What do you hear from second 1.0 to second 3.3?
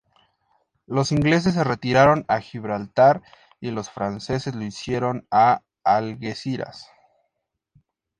ingleses se retiraron a Gibraltar